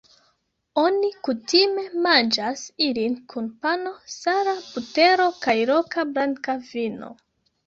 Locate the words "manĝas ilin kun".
2.05-3.51